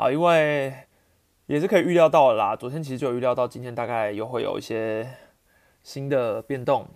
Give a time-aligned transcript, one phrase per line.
[0.00, 0.72] 好，因为
[1.44, 2.56] 也是可以预料到的啦。
[2.56, 5.06] 昨天其实就有预料到，今天大概又会有一些
[5.82, 6.88] 新的变动。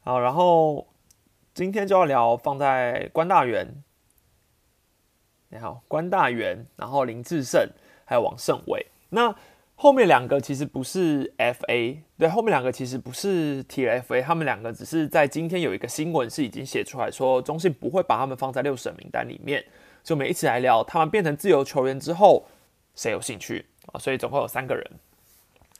[0.00, 0.86] 好，然后
[1.54, 3.82] 今天就要聊放在关大元。
[5.48, 7.66] 你好，关大元，然后林志胜，
[8.04, 8.88] 还有王胜伟。
[9.08, 9.34] 那
[9.76, 19.64] 后面两个其实不是 FA，对，后面两个其实不是 TFA，他们两个只是在今天有一个新闻是已经写出来说，中信不会把他们放在六十人名单里面。
[20.08, 22.46] 就我们一起来聊，他们变成自由球员之后，
[22.94, 24.00] 谁有兴趣啊？
[24.00, 24.82] 所以总共有三个人。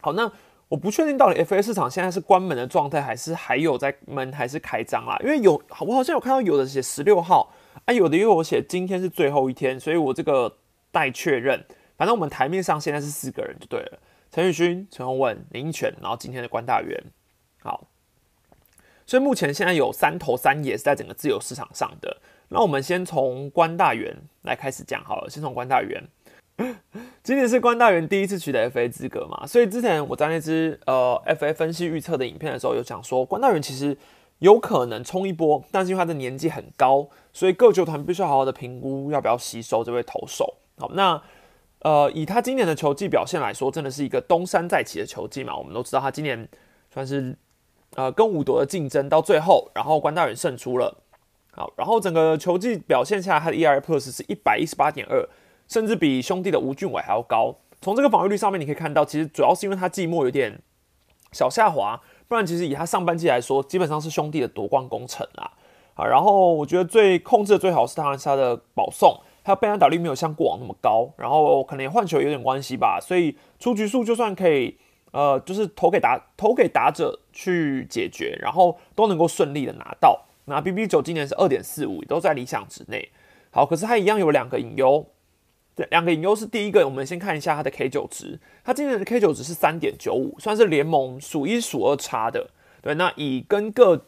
[0.03, 0.31] 好，那
[0.69, 5.17] 我不确定到底 FA 市场现在是关门的状态，还是还有在门，还是开张啦？
[5.25, 7.51] 因为有我好像有看到有的写十六号。
[7.87, 10.59] 啊，有的因为我写今天是最后一天，所以我这个
[10.93, 11.65] 待确认。
[11.97, 13.99] 反正我们台面上现在是四个人就对了：
[14.31, 17.03] 陈宇勋、陈宏文、林权，然后今天的关大元。
[17.63, 17.89] 好，
[19.07, 22.19] 所以目前现在有三头三野是在整个自由市场上的。
[22.49, 25.31] 那我们先从关大元来开始讲好了。
[25.31, 26.03] 先从关大元，
[27.23, 29.47] 今年是关大元第一次取得 FA 资格嘛？
[29.47, 33.97] 所以之前我在那支呃 FA 分析预测的影片的时候，有讲说关大元其实。
[34.41, 40.55] 有可能冲一波，但是因为他的年纪很高，所以各球团必须要好好的评估要不要吸收这位投手。
[40.77, 41.21] 好，那
[41.81, 45.57] 呃，以他今年的球技表现来说，真的是一个东山再起的球技嘛？
[45.57, 46.49] 我们都知道他今年
[46.95, 47.37] 算是
[47.97, 50.97] 呃跟五夺的竞争到最后，然后关大元胜出了。
[51.59, 55.29] 好，然后整个球技表现下来，他的 ERA Plus 是一百一十八点二，
[55.67, 57.57] 甚至比兄弟的吴俊伟还要高。
[57.81, 60.63] 从这个防御率上面，你可以看到，其实主要是因为他季末有点
[61.33, 62.01] 小下滑。
[62.29, 65.51] 不然，其实以他上半季来说，基本上是兄弟的夺冠功臣啊！
[65.95, 74.79] 啊，然后我觉得最控制的最好是当然是他的保送，还有贝安打率没有像过往那么高，然后可能也换球有点关系吧，所以出局数就算可以，
[75.11, 80.27] 呃，就是投给打投给打者去解决，然后都能够顺利的拿到。
[80.49, 83.11] 那 B B 九今年是二点四五，都在理想值内。
[83.51, 85.07] 好，可是它一样有两个隐忧。
[85.91, 92.51] 两个隐忧是第一个，我们先看一下它的 K 九值，它今年的 K 九值是三点九五，算是联盟数一数二差的。
[92.83, 94.05] 对，那以跟各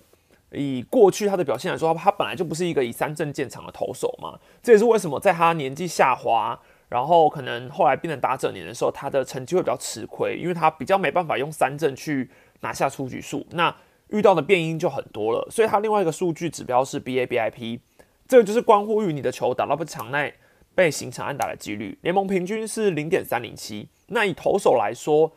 [0.50, 12.28] 以过去他的表现来说，他本来就不是一个以三振见长的投手嘛，这也是为什么在他年纪下滑，然后可能后来变成打者年的时候，他的成绩会比较吃亏，因为他比较没办法用三振去
[12.62, 13.72] 拿下出局数，那
[14.10, 15.48] 遇到的变音就很多了。
[15.50, 17.81] 所以他另外一个数据指标是 BABIP，
[18.28, 20.34] 这个就是关乎于你的球打到不场内。
[20.72, 23.88] 被形成安打的几率，联盟平均是零点三零七。
[24.06, 25.31] 那以投手来说，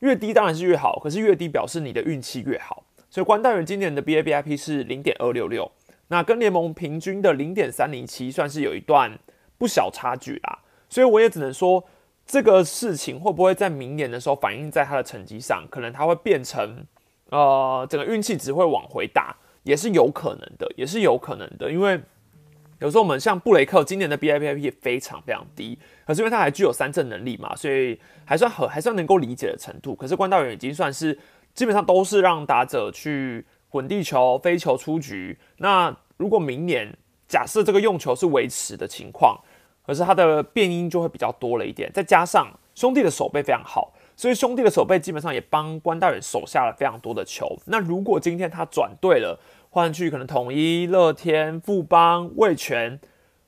[0.00, 2.84] 越低当然是越好，可是越低表示你的运气越好。
[3.08, 5.70] 所以关大元今年的 BABIP 是零点二六六，
[6.08, 9.16] 那跟联盟平均的零点三零七算是有一段
[9.56, 10.58] 不小差距啦。
[10.90, 11.84] 所以我也只能说，
[12.26, 16.84] 这个事情会不会在明年的时候反映在他的成绩上，可能他会变成
[17.32, 22.00] 呃整个运气只会往回打，也是有可能的，也是有可能的，因为。
[22.78, 29.94] 有时候我们像布雷克今年的 BIPIP 非常非常低，可是因为他还具有三振能力嘛，所以还算很还算能够理解的程度。
[29.94, 31.16] 可是关道远已经算是
[31.54, 35.38] 基本上都是让打者去滚地球、飞球出局。
[35.58, 36.92] 那如果明年
[37.28, 39.38] 假设这个用球是维持的情况，
[39.86, 41.88] 可是他的变音就会比较多了一点。
[41.92, 47.56] 再加上兄弟的手背非常好，所以兄弟的手背基本上也帮关大远守下了非常多的球。
[47.66, 49.38] 那如果今天他转对了，
[49.70, 53.00] 换去可能统一、乐天、富邦、味全，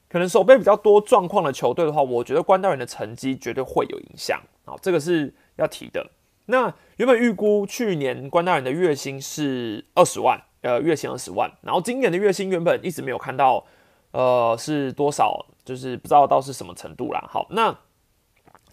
[0.09, 6.11] 可能守背比较多状况的球队的话，我觉得关大人的成绩绝对会有影响好，这个是要提的。
[6.47, 13.65] 那原本预估去年关大人的月薪是二十万，呃，月薪二十万，然后今年的月薪原本一直没有看到，
[14.13, 17.23] 呃，是多少，就是不知道到是什么程度啦。
[17.31, 17.75] 好，那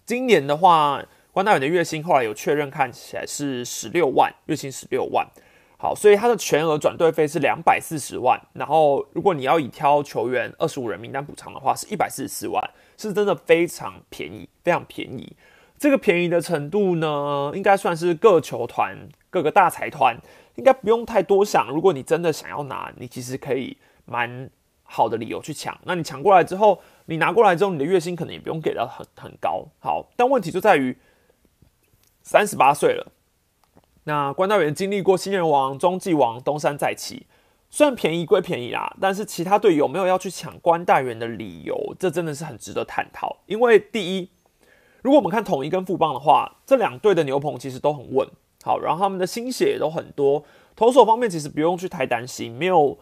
[0.04, 1.02] 今年的话，
[1.32, 5.26] 关大人的月薪后来有确认，看起来是十六万，月薪十六万。
[5.78, 12.62] 好，所以他的全额转队费是两百四十万，然后如果你要以挑球员二十五人名单补偿的话，是一百四十四万，
[12.98, 15.34] 是真的非常便宜，非常便宜。
[15.78, 18.94] 这个便宜的程度呢，应该算是各球团、
[19.30, 20.14] 各个大财团
[20.56, 21.66] 应该不用太多想。
[21.70, 24.50] 如果你真的想要拿，你其实可以蛮
[24.82, 25.76] 好的理由去抢。
[25.84, 29.66] 那你抢过来之后，你拿过来之后，你的月薪可能也不用给到很很高。
[29.80, 30.96] 好，但问题就在于
[32.22, 33.12] 三十八岁了。
[34.04, 37.26] 那关大元经历过新人王、中继王、东山再起，
[37.70, 41.94] 虽然便宜归便宜啦，但是其他队有没有要去抢关大元的理由？
[41.98, 43.38] 这真的是很值得探讨。
[43.46, 44.28] 因为第一，
[45.02, 48.28] 如果我们看统一跟富邦的话，这两队的牛棚其实都很稳，
[48.64, 50.44] 好，然后他们的新血也都很多，
[50.74, 52.98] 投手方面其实不用去太担心，没有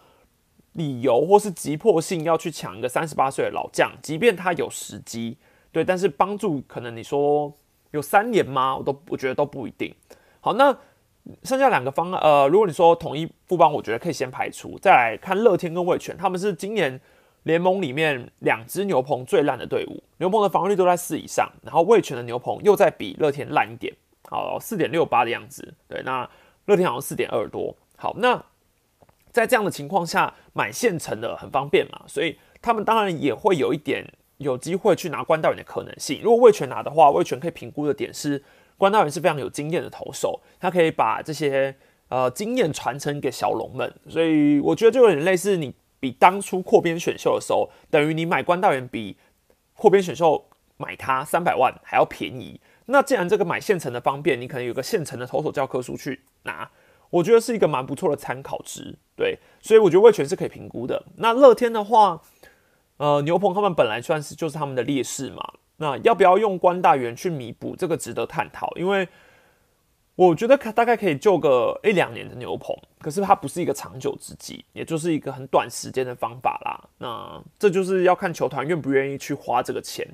[0.75, 5.38] 理由或是急迫性要去抢一个三十八岁的老将，即便他有时机，
[5.73, 7.52] 对，但是帮助可能你说
[7.90, 8.76] 有三年吗？
[8.76, 9.94] 我都我觉得都不一定。
[10.40, 10.76] 好，那。
[11.44, 16.98] 剩下两个方案，呃，如果你说统一富邦，我觉得可以先排除，再来看乐天跟味全，他们是今年
[17.42, 23.94] 联盟里面两支牛棚最烂的队伍，牛棚的防御率都在四以上，然后味全的牛棚又在比乐天烂一点，
[24.31, 25.75] 好四点六八的样子。
[25.87, 26.28] 对，那
[26.64, 27.76] 乐天好像四点二多。
[27.96, 28.42] 好，那
[29.31, 34.10] 在这样的情况下买现成的很方便嘛，所以他们当然也会有一点
[34.40, 36.20] 有机会去拿关大元的可能性。
[36.22, 38.42] 如果味全拿的话，味全可以评估的点是
[38.76, 41.75] 关大元是非常有经验的投手，他可以把这些
[42.08, 45.75] 呃经验传承给小龙们，所以我觉得就有点类似你。
[46.02, 49.19] 比当初扩编选秀的时候，等于你买关大元比
[49.75, 50.48] 扩编选秀
[50.78, 52.58] 买它三百万还要便宜。
[52.87, 56.70] 那既然这个买现成的方便，你可能有个现成的投手教科书去拿，
[57.10, 58.96] 我觉得是一个蛮不错的参考值。
[59.14, 61.04] 对，所以我觉得味全是可以评估的。
[61.16, 62.22] 那乐天的话，
[63.00, 65.43] 呃，牛棚他们本来算是就是他们的劣势嘛，
[65.79, 69.08] 那要不要用关大元去弥补这个值得探讨，因为。
[70.17, 76.76] 我觉得大概可以救个一两年的牛棚，可是它不是一个长久之计，也就是一个很短时间的方法啦。
[76.99, 80.06] 那这就是要看球团愿不愿意去花这个钱，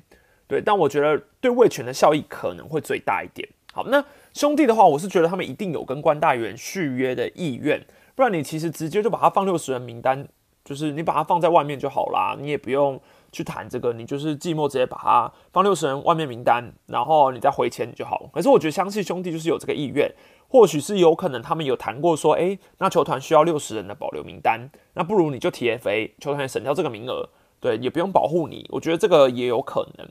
[0.47, 0.61] 对。
[0.61, 3.45] 但我觉得对味全的效益可能会最大一点。
[3.73, 4.01] 好，那
[4.33, 7.85] 兄弟的话，我是觉得他们一定有跟关大元续约的意愿，
[8.15, 10.25] 不然你其实直接就把他放六十人名单，
[10.67, 12.99] 就是你把它放在外面就好啦，你也不用。
[13.29, 18.25] 去谈这个，你就是寂寞直接把它放六十人外面名单，然后你再回钱就好。
[18.33, 20.09] 可是我觉得相信兄弟就是有这个意愿，
[20.47, 27.27] 或许是有可能他们有谈过说，哎，那球团需要六十人的保留名单，那不如你就 TFA，球团省掉这个名额，
[27.59, 28.65] 对，也不用保护你。
[28.69, 30.07] 我觉得这个也有可能。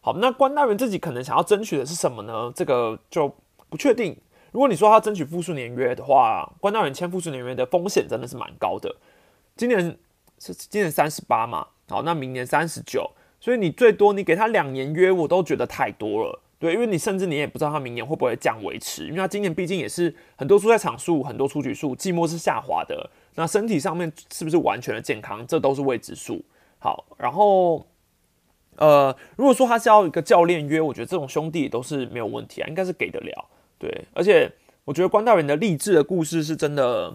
[0.00, 2.52] 好，那关大元自己可能想要争取的是什么呢？
[2.54, 3.34] 这个就
[3.68, 4.16] 不确定。
[4.52, 8.94] 如果你说他争取复数年约的话，关大元签复数年约的风险真的是蛮高的。
[9.56, 9.98] 今年
[10.38, 11.66] 是今年三十八嘛？
[11.88, 13.10] 好，那明年三十九，
[13.40, 16.40] 所以你最多你给他两年约，我都觉得太多了。
[16.58, 23.10] 对，因为你甚至你也不知道他明年会不会降维持，因为他今年毕竟也是很多出赛场数、很多出局数，季末是下滑的。
[23.36, 26.44] 那身体上面是不是完全的健康，这都是未知数。
[26.78, 27.86] 好，然后
[28.76, 33.46] 呃，如果说他是要一个教练约，我觉得这种兄弟都是没有问题啊，应该是给得了。
[33.78, 34.52] 对，而且
[34.84, 37.14] 我觉得关大元的励志的故事是真的，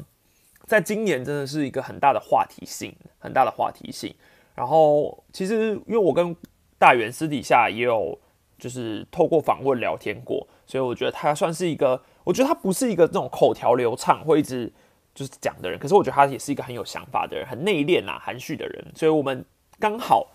[0.66, 4.14] 在今年真的是一个很大的话题性，很大的话题性。
[4.56, 6.36] 然后其实，因为我跟
[6.78, 8.18] 大元私底下也有
[8.58, 14.72] 就是透过访问聊天过，所以我觉得他算是一个，我觉得他不是一个这种口条流畅会一直
[15.14, 18.86] 就是讲的人，可是我觉得他也是一个很有想法的人，很内敛啊、含蓄的人。
[18.96, 19.46] 所以我们
[19.78, 20.32] 刚好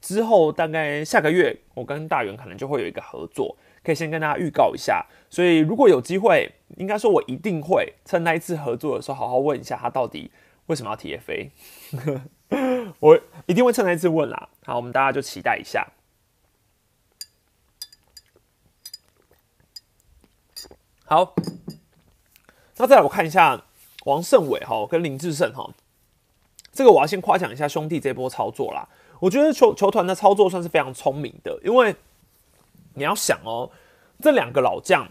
[0.00, 3.56] 之后大概下个月，我跟大元可能就会有一个合作，
[3.86, 5.06] 可以先跟大家预告一下。
[5.30, 10.32] 所以如果有机会，应该说我一定会趁那一次合作的时候，好好问一下他到底
[10.66, 11.50] 为什么要 TFA。
[12.98, 14.48] 我一定会趁那一次问啦。
[14.64, 15.86] 好，我们大家就期待一下。
[21.04, 21.36] 好，
[22.78, 23.62] 那再来我看一下
[24.04, 25.70] 王胜伟哈跟林志胜哈，
[26.72, 28.88] 这个我要先夸奖一下兄弟这波操作啦。
[29.20, 31.94] 我觉得球球团的操作算是非常聪明的，因为
[32.96, 33.70] 你要想哦，
[34.20, 35.06] 这两个老将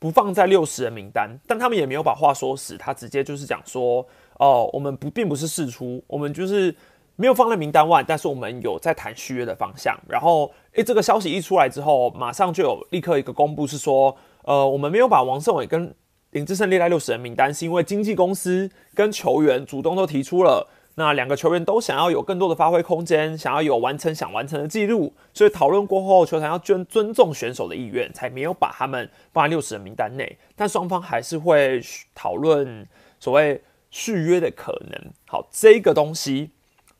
[0.00, 4.04] 不放在六十人名单，但他们也没有把话说死，他直接就是讲说。
[4.38, 6.74] 哦，我们不并不是试出，我们就是
[7.14, 9.96] 没有放在名单外，但是我们有在谈续约的方向。
[10.08, 15.94] 然后，诶，这个消息一出来之后，马上就有立刻一个公布，是说，呃，我们没有把王胜伟跟
[16.30, 30.38] 林志胜列在六十人名单，是因为经纪公司跟球员主动都提出了，那两个球员都想要有更多的发挥空间，想要有完成想完成的记录，所以讨论过后，球团要尊尊重选手的意愿，才没有把他们放在六十人名单内。
[30.56, 31.82] 但双方还是会
[32.14, 32.86] 讨论
[33.18, 33.62] 所谓。
[33.94, 36.48] 续约的可能，好，这个东西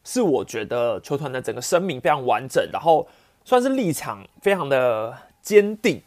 [0.04, 3.08] 是我觉得球团的整个声明非常完整，然后
[3.46, 6.02] 算是立场非常的坚定，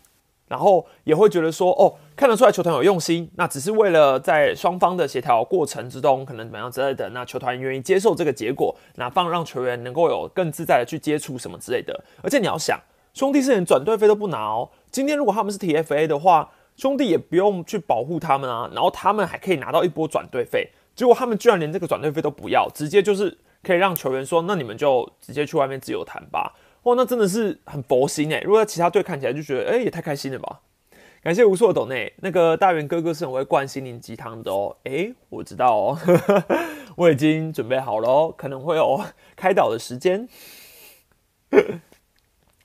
[0.48, 12.04] 然后也会觉得说，哦，看得出来球团有用心，那只是为了在双方的协调过程之中，可能怎么样之类的，那球团愿意接受这个结果，哪放让球员能够有更自在的去接触什么之类的。
[12.22, 12.80] 而且你要想，
[13.14, 16.52] 兄弟是连转队费都不拿哦，今天如果他们是 TFA 的话。
[16.78, 20.70] 兄弟也不用去保护他们啊，然后他们还可以拿到一波转队费。
[20.94, 26.54] 结果他们居然连这个转队费都不要，直接就是可以让球员说：“那你们就直接去外面自由谈吧。”
[26.86, 28.39] 哇，那真的是很佛心哎！
[28.42, 30.62] 如果在其他队看起来就觉得，哎，也太开心了吧！
[31.22, 34.77] 感谢无数的懂内，那个大元哥哥是很会灌心灵鸡汤的哦。
[34.84, 36.00] 哎，我知道哦，
[36.96, 39.01] 我已经准备好了哦，可能会有
[39.36, 40.27] 开导的时间。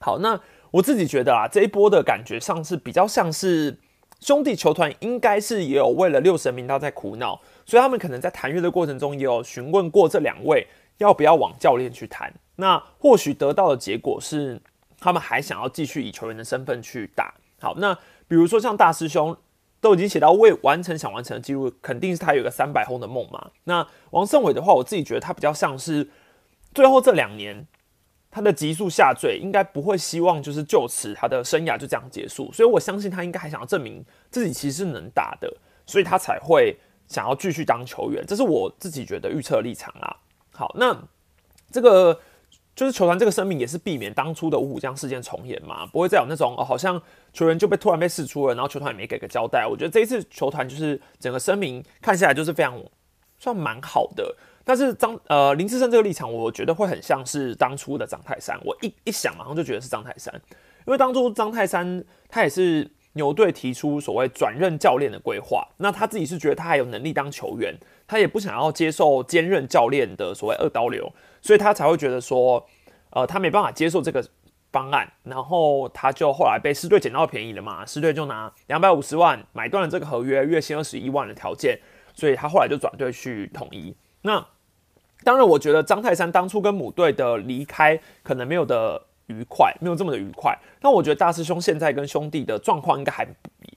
[0.00, 3.78] 好，那我自己觉得啊，这一波的感觉上是比较像是。
[4.20, 10.66] 兄弟球团应该是也有为了六神名刀在苦恼，所以他们可能在谈约的过程中也有询问过这两位
[10.98, 12.30] 要不要往教练去谈。
[12.60, 14.60] 那或许得到的结果是，
[15.00, 17.34] 他们还想要继续以球员的身份去打。
[17.58, 17.94] 好，那
[18.28, 19.36] 比如说像大师兄
[19.80, 23.50] 都已经写到未完成想完成的记录，肯定是他有个三百轰的梦嘛。
[23.64, 26.08] 那王胜伟的话，我自己觉得他比较像是
[26.74, 27.66] 最后这两年
[28.30, 35.50] 他的急速下坠，应该不会希望就是就此他的生涯就这样结束，所以我相信他应该还想要证明自己其实是能打的，
[35.86, 40.16] 所以他才会想要继续当球员，这是我自己觉得预测立场啦。
[40.52, 40.94] 好，那
[41.70, 42.20] 这个。
[42.76, 47.00] 就是球团这个声明也是避免当初的五虎将事件重演嘛，不会再有那种哦，好像
[47.32, 49.66] 球员就被突然被释出了，然后球团也没给个交代。
[49.66, 52.80] 我觉得这一次球团就是整个声明看下来就是非常
[53.38, 54.34] 算蛮好的。
[54.64, 58.58] 但是张呃林志胜这个立场，我觉得会很像是当初的张泰山。
[58.64, 60.32] 我一一想马上就觉得是张泰山，
[60.86, 71.12] 因为当初张泰山他也是牛队提出所谓转任教练的规划，那他自己是觉得他还有能力当球员，他也不想要接受兼任教练的所谓二刀流。
[71.42, 72.66] 所以他才会觉得说，
[73.10, 74.24] 呃，他没办法接受这个
[74.72, 81.78] 方案，然后他就后来被狮队捡到便宜了嘛，狮队就拿两百五十万买断了这个合约，月薪二十一万的条件，
[82.14, 83.96] 所以他后来就转队去统一。
[84.22, 84.46] 那
[85.24, 90.56] 当然，我觉得张泰山当初跟母队的离开可能没有的愉快，没有这么的愉快。
[90.80, 93.26] 那我觉得大师兄现在跟兄弟的状况应该还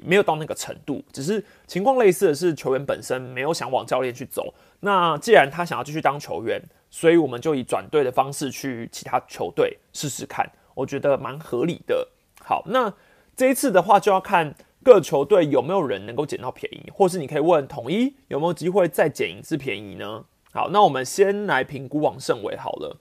[0.05, 4.53] 没有到那个程度，只是情况类似的是球员本身没有想往教练去走。
[4.79, 6.62] 那既然他想要继续当球员，
[6.93, 12.07] 所以我们就以转队的方式去其他球队试试看，我觉得蛮合理的。
[12.39, 12.93] 好，那
[13.35, 20.23] 这一次的话就要看各球队有没有人能够捡到便宜，或是你可以问统一有没有机会再捡一次便宜呢？
[20.51, 22.95] 好，那我们先来评估王胜伟好了。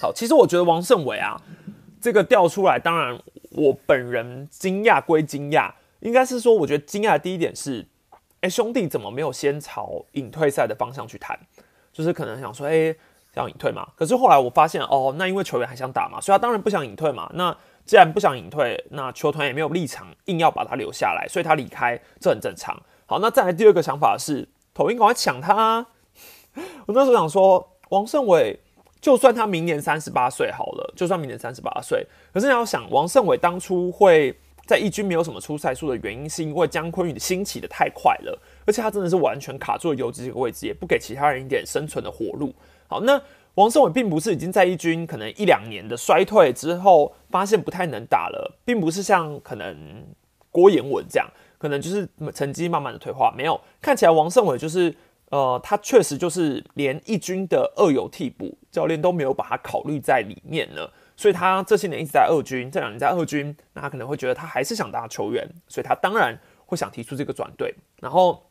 [0.00, 1.42] 好，其实我觉得王胜伟啊，
[2.00, 7.84] 这个调出来，当然我本人惊讶归惊讶，应该是说我觉得惊讶的第一点是，
[8.42, 11.36] 哎，兄弟怎么没有先朝隐退赛的方向去谈？
[11.92, 12.94] 就是可能想说，哎，
[13.34, 13.86] 想隐退嘛。
[13.96, 17.30] 可是后来我发现，哦，那因为球员还想打嘛，所以他当然不想隐退嘛。
[17.34, 22.80] 那既然不想隐退，那球团也没有立场硬要把他留下来，所以他离开，这很正常。
[23.06, 25.86] 好，那再来第二个想法是，投音赶快抢他。
[26.86, 28.58] 我那时候想说，王胜伟，
[29.00, 38.38] 就算他明年三十八岁好了，就算明年三十八岁，可是你要想，王胜伟当初会在一军没有什么出赛数的原因，是因为姜昆宇兴起的太快了。
[38.66, 42.54] 而且他真的是完全卡住了游击这个位置，也不给其他人一点生存的活路。
[42.88, 43.20] 好，那
[43.54, 50.04] 王胜伟并不是已经在一军可能一两年的衰退之后，发现不太能打了，并不是像可能
[50.50, 51.28] 郭彦文这样，
[51.58, 53.30] 可能就是成绩慢慢的退化。
[53.36, 54.94] 没有，看起来王胜伟就是
[55.30, 68.42] 呃，他确实就是连一军的二游替补教练都没有把他考虑在里面呢，所以他这些年一直在二军，这两年在二军，那他可能会觉得他还是想当球员，所以他当然会想提出这个转队，然后。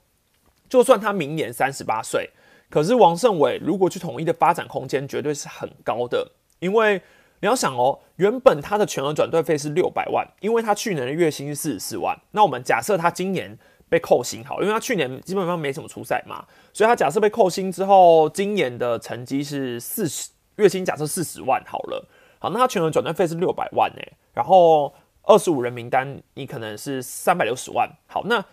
[0.72, 2.30] 就算他明年三十八岁，
[2.70, 6.96] 可是王胜伟如果去统一的发展空间绝对是很高的，因为
[7.42, 12.18] 你要想哦，原本他的全额转队费是六百万，因为他去年的月薪是四十四万。
[12.32, 13.60] 那我们假设他今年
[13.90, 22.08] 被扣薪好，因为他去年基本上没什么出赛嘛，所以他假设被扣薪之后，今年的成绩是四十月薪，假设四十万好了。
[22.40, 24.01] 好，那他全额转队费是六百万呢，
[24.34, 27.92] 然后二十五人名单你可能是三百六十万。
[28.08, 28.46] 好，那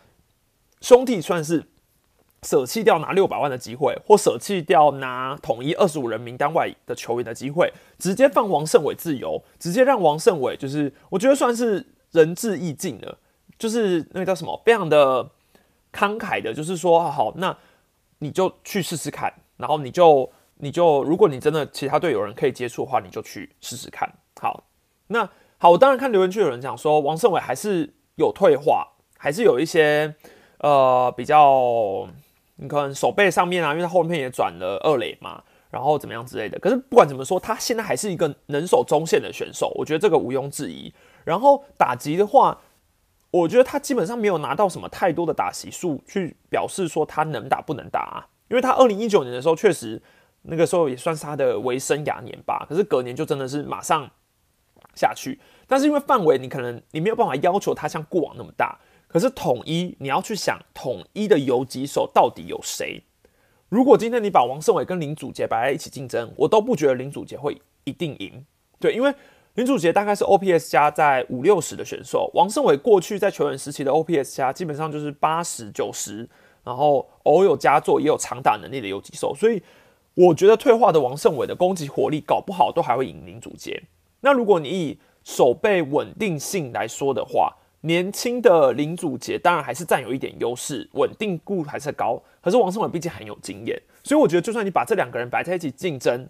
[0.81, 1.65] 兄弟算是。
[2.49, 13.19] 舍弃掉拿六百万的机会，或舍弃掉拿统一二十五人名单外的球员的机会，直接放王胜伟自由，直接让王胜伟就是我觉得算是仁至义尽了，
[13.59, 15.23] 就是那个叫什么，非常的
[15.93, 17.55] 慷慨的，就是说好，那
[18.21, 24.11] 你就去试试看，然后你就你就如果你真的其他队有人可以接触的话，你就去试试看。
[24.41, 24.65] 好，
[25.09, 25.29] 那
[25.59, 28.89] 好，我当然看留言区有人讲说王胜伟还是有退化，
[29.19, 30.15] 还是有一些
[30.61, 32.09] 呃比较。
[32.61, 36.59] 你可能手背上面啊，因为他后面也转了二垒嘛，然后怎么样之类的。
[36.59, 40.93] 可是不管怎么说，他现在还是一个能守中线的选手，我觉得这个毋庸置疑。
[41.25, 42.59] 然后打击的话，
[43.31, 48.27] 我觉得他基本上没有拿到什么太多的打席数，去表示说他能打不能打啊。
[48.49, 50.03] 因为他二零一九年的时候，确实
[50.43, 52.67] 那个时候也算是他的维生涯年吧。
[52.69, 54.11] 可是隔年就真的是马上
[54.95, 55.39] 下去。
[55.69, 58.77] 但是因为范围，你可能你没有办法要求他像过往那么大。
[59.09, 63.03] 可是统一，你要去想统一的游击手到底有谁？
[63.71, 68.45] 如果今天你把王胜伟跟林祖杰摆在一起竞争，我都不觉得林祖杰会一定赢。
[68.79, 69.13] 对，因为
[69.55, 76.29] 林祖杰大概是 OPS 加在五六十的选手，王胜伟过去在球员时期的 OPS 加基本上就是八十九十，
[76.63, 79.63] 然后偶有佳作，也有长打能力的游击手，所以
[80.15, 83.83] 我觉得退化的王胜伟的攻击火力搞不好都还会赢林祖杰。
[84.21, 92.21] 那如果你以守备稳定性来说的话，年轻的林祖杰当然还是占有一点优势，稳定度还是高。
[92.41, 96.29] 可是王胜伟毕竟很有经验，所以我觉得就算你把这两个人摆在一起竞争，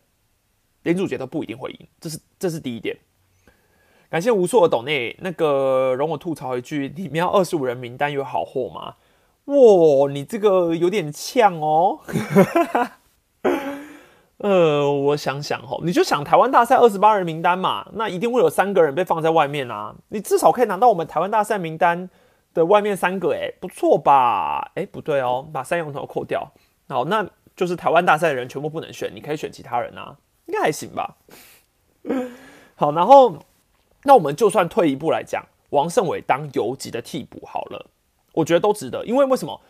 [0.83, 1.87] 林祖杰都不一定会赢。
[2.01, 2.97] 这是这是第一点。
[4.11, 8.97] 感谢无数的董内，那个容我吐槽一句：你们要二十五人名单有好货吗？
[9.47, 12.01] 哇，你这个有点呛哦。
[14.39, 19.95] 呃，我想想哦，你就想台湾大赛二十八人名单嘛，那一定会有三个人被放在外面啊。
[20.11, 22.09] 你至少可以拿到我们台湾大赛名单
[22.55, 24.71] 的外面三个，哎，不错吧？
[24.77, 26.49] 哎，不对哦，把三羊头扣掉，
[26.89, 27.27] 好，那
[27.57, 30.17] 就是台湾大赛的人全部不能选，你可以选其他人啊，
[30.47, 31.17] 应该还行吧？
[32.77, 33.37] 好，然后
[34.05, 37.87] 那我们就算退一步来讲，王胜伟当游击的替补好了，
[38.35, 39.61] 我觉得都值得，因为为什么？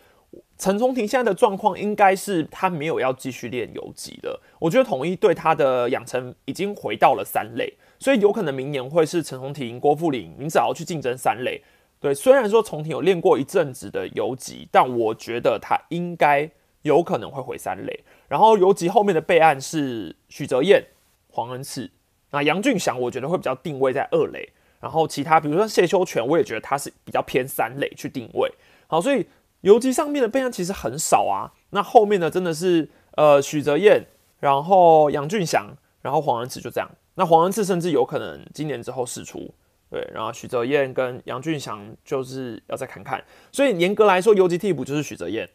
[0.59, 4.41] 陈崇廷现在的状况应该是他没有要继续练游击了。
[4.59, 11.61] 我觉得统一对他的养成已经回到了三垒，所以有可能明年会是陈崇廷、郭富林、你只要去竞争三垒。
[12.01, 16.49] 对，虽然说崇廷有练过一阵子的游击，但我觉得他应该
[16.81, 17.97] 有可能会回三垒。
[18.27, 20.83] 然后游击后面的备案是许哲彦、
[21.29, 21.89] 黄恩赐，
[22.31, 24.49] 那杨俊祥我觉得会比较定位在二垒。
[24.81, 28.51] 然后其他比如说谢修全，我也觉得他是比较偏三垒去定位。
[28.85, 29.25] 好，所以。
[29.61, 34.05] 游击上面的备案其实很少啊，那后面呢真的是呃许泽彦，
[34.39, 36.89] 然后杨俊祥，然后黄仁赐就这样。
[37.15, 39.53] 那黄仁赐甚至有可能今年之后试出，
[39.89, 43.21] 对，然后许泽彦跟杨俊祥就是要再看看。
[43.51, 45.49] 所以严格来说，游击替补就是许泽彦。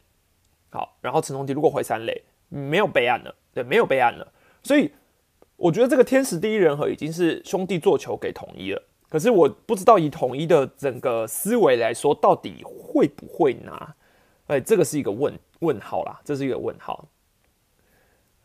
[0.71, 4.31] 好，然后陈同迪如果回三垒，没有备案了，对，没有备案了。
[4.63, 4.93] 所以
[5.57, 8.83] 我觉得这个天时地利人和已经是兄弟做球给统一了。
[9.15, 13.95] 可是我不知道以统一的整个思维来说，到底会不会拿？
[14.49, 17.07] 哎，这个是一个问问号啦，这是一个问号。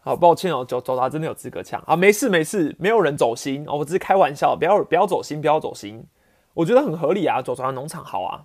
[0.01, 1.95] 好，抱歉哦，走走他真的有资格抢啊？
[1.95, 6.05] 没事没事，没有人走心哦，我只是开玩笑，不要不要走心，不要走心，
[6.53, 8.43] 我觉得很合理啊，走走农场好啊，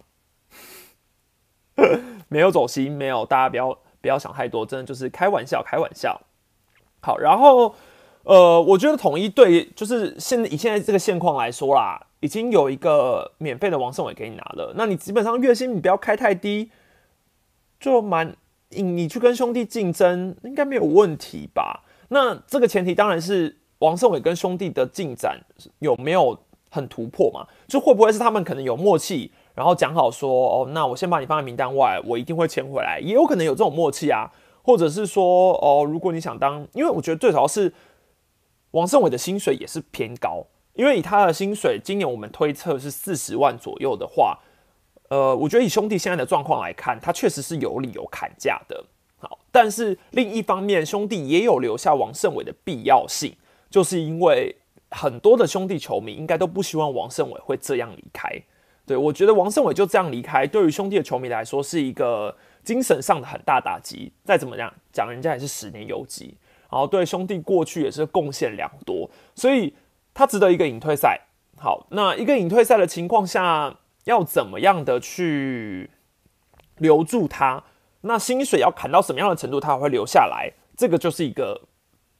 [2.28, 6.18] 没有走心，没有，大家不要不要想太多，真的就是开玩笑，开玩笑。
[7.02, 7.74] 好，然后
[8.22, 12.00] 呃，我觉得统一对，就是现在以现在这个现况来说啦。
[12.24, 16.70] 已经有一个免费的王胜伟给你拿了，那你基本上月薪你不要开太低，
[17.78, 18.34] 就蛮
[18.70, 21.84] 你你去跟兄弟竞争应该没有问题吧？
[22.08, 25.38] 那这个前提当然是王胜伟跟兄弟的进展
[25.80, 26.38] 有没有
[26.70, 27.46] 很突破嘛？
[27.68, 34.32] 就会不会是他们可能有默契，然后讲好说哦，那我先把你放在名单外，我一定会签回来，也有可能有这种默契啊，
[34.62, 37.70] 或者是说哦，如果你想当，因为我觉得最主要是
[38.70, 40.46] 王胜伟的薪水也是偏高。
[40.74, 44.38] 因为以他的薪水，今年我们推测是四十万左右的话，
[45.08, 48.84] 呃，我觉得以兄弟现在的状况来看，他确实是有理由砍价的。
[49.18, 53.36] 好，但是另一方面，兄弟也有留下王胜伟的必要性，
[53.70, 54.56] 就是因为
[54.90, 58.28] 很多的兄弟球迷应该都不希望王胜伟会这样离开。
[58.84, 64.12] 对我觉得王胜伟就这样离开，对于兄弟的球迷来说是一个精神上的很大打击。
[64.24, 66.36] 再怎么样讲，人家也是十年游击，
[66.68, 69.72] 然后对兄弟过去也是贡献良多，所以。
[70.14, 71.26] 他值得一个隐退赛。
[71.58, 75.90] 好，那一个隐退赛的情况下，要怎么样的去
[76.78, 77.64] 留住他？
[78.02, 80.52] 那薪水要砍到什么样的程度，他会留下来？
[80.76, 81.62] 这个就是一个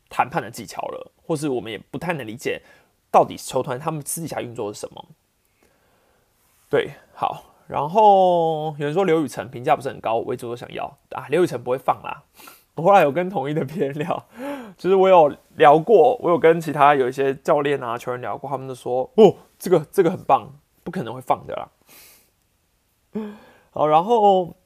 [0.09, 2.63] 谈判的技巧了，或是我们也不太能理解，
[3.11, 5.07] 到底球团他们私底下运作是什么？
[6.69, 7.51] 对，好。
[7.67, 11.27] 然后有人说刘雨辰评价不是很高，我一直都想要啊。
[11.31, 12.23] 刘雨辰不会放啦。
[12.77, 14.27] 我后来有跟统一的别人聊，
[14.77, 21.71] 就是我有聊过，我有跟其他有一些教练啊、球员聊过，他们都说哦，这个这个很棒，不可能会放的啦。
[23.71, 24.57] 好，然后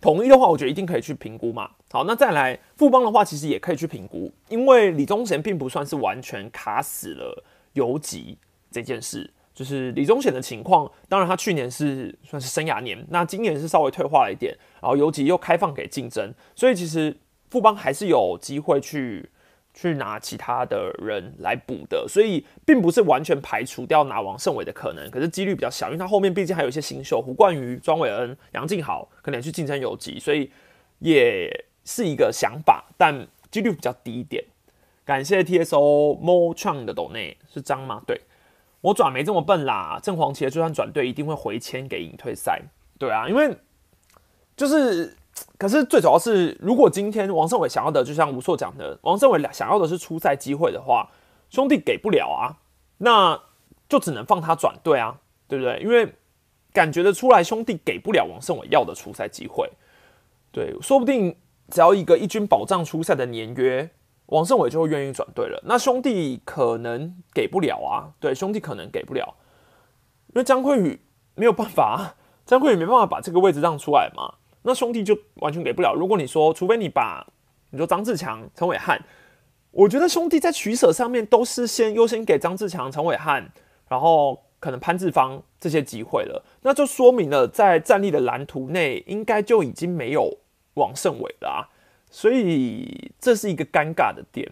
[0.00, 1.70] 统一的话，我觉得一定可以去评估嘛。
[1.92, 8.36] 好，那再来富邦的话，其实也可以去评估，因为李宗贤并不算是完全卡死了游击
[8.68, 17.16] 这件事，就是李宗贤的情况，当然他去年是算是生涯年，那今年是稍微退化了一点，然后游击又开放给竞争，所以其实。
[17.50, 19.28] 富邦还是有机会去
[19.72, 30.50] 去拿其他的人来补的，所以并不是完全排除掉拿王胜伟的可能，可是几率比较小，因为他后面毕竟还有一些新秀，胡冠宇、庄伟恩、杨敬豪可能去竞争游击，所以
[30.98, 31.48] 也
[31.84, 34.44] 是一个想法，但几率比较低一点。
[35.04, 38.02] 感谢 T S O Mo Chang 的斗内是张吗？
[38.06, 38.20] 对
[38.80, 42.60] 我转没这么笨啦，正黄旗就算转队一定会回签给隐退赛，
[42.98, 43.56] 对啊，因为
[44.56, 45.14] 就是。
[45.58, 51.10] 可是最主要是，如果今天王胜伟想要的，就像吴硕讲的，王胜伟想要的是出赛机会的话，
[51.50, 52.56] 兄弟给不了啊，
[52.98, 53.40] 那
[53.88, 55.78] 就只能放他转队啊，对不对？
[55.80, 56.14] 因为
[56.72, 59.70] 感觉得出来，兄弟给不了王胜伟要的出赛机会，
[60.52, 61.36] 对，说不定
[61.70, 63.90] 只要一个一军保障出赛的年约，
[64.26, 65.60] 王胜伟就会愿意转队了。
[65.64, 69.34] 那兄弟可能给不了啊，对，兄弟可能给不了，
[70.28, 71.00] 因为张坤宇
[71.34, 72.14] 没有办法，
[72.46, 74.34] 张坤宇没办法把这个位置让出来嘛。
[74.62, 75.94] 那兄弟就完全给不了。
[75.94, 77.26] 如果你说，除非你把
[77.70, 79.00] 你说张志强、陈伟汉，
[79.70, 83.50] 我觉得兄弟在取舍上面都是先优先给张志强、陈伟汉，
[83.88, 86.44] 然后可能潘志芳这些机会了。
[86.62, 90.38] 那就说明了在战力的蓝图内，应该就已经没有
[90.74, 91.68] 王胜伟了啊。
[92.10, 94.50] 所以这是一个尴尬的点。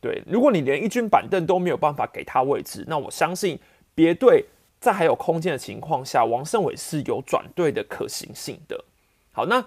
[0.00, 3.58] 对，如果你连一军板凳都没有办法给他位置，那我相信
[3.94, 4.44] 别队
[4.80, 8.84] 在还有空间的情况下，王胜伟是有转队的可行性的。
[9.32, 9.64] 好，那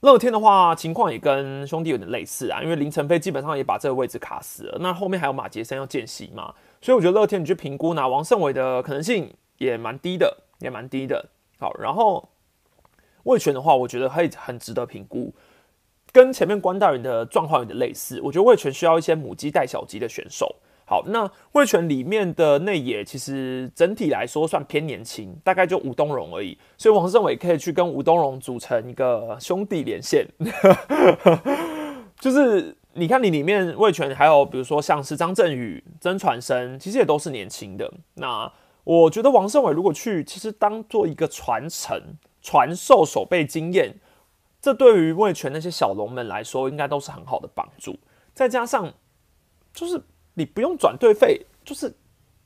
[0.00, 11.30] 乐天的话，情况也跟兄弟有点类似啊，因为林晨飞基本上也把这个位置卡死了，那后面还有马杰森要见习嘛，所以我觉得乐天你去评估拿王胜伟的可能性也蛮低的，也蛮低的。
[11.58, 12.28] 好，然后
[13.24, 15.34] 魏权的话，我觉得可很值得评估。
[16.12, 20.56] 跟前面关大人的状况有点类似，我觉得魏权需要一些母鸡带小鸡的选手。
[20.88, 30.24] 好，那魏权里面的内野其实整体来说算偏年轻，大概就吴东荣而已，所以王胜伟可以去跟吴东荣组成一个兄弟连线。
[32.20, 37.92] 就是你看你里面魏权还有比如说像是张振宇、曾传生，其实也都是年轻的。
[38.14, 38.50] 那
[38.84, 42.00] 我觉得王胜伟如果去，其实当做一个传承、
[42.40, 43.96] 传授手背经验。
[44.62, 47.98] 这对于魏权那些小龙们来说，应该都是很好的帮助。
[48.32, 48.92] 再加上，
[49.72, 50.00] 就是
[50.36, 51.92] 你不用转队费，就是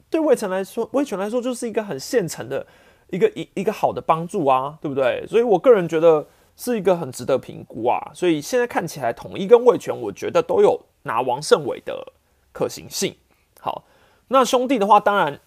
[0.08, 2.66] 对魏晨来说，魏晨来说就是一个很现成的
[3.10, 5.24] 一个一一个好的帮助啊，对不对？
[5.28, 6.26] 所以我个人觉得
[6.56, 8.10] 是一个很值得评估啊。
[8.12, 12.12] 所以现在看起来，统一跟魏权，我觉得都有拿王胜伟的
[12.52, 13.14] 可行性。
[13.60, 13.84] 好，
[14.28, 15.40] 那兄弟的话，当然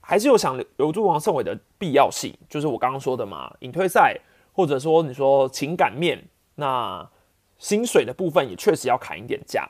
[0.00, 4.18] 还是有想留住王胜伟的必要性，就是我刚刚说的嘛，隐退赛。
[4.52, 6.22] 或者说，你说情感面，
[6.56, 7.08] 那
[7.56, 9.66] 薪水的部分也确实要砍一点价。